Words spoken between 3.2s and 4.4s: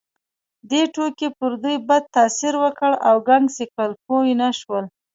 ګنګس یې کړل، پوه